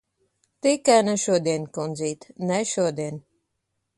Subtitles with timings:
[0.63, 2.27] Tikai ne šodien, kundzīt.
[2.53, 3.21] Ne šodien!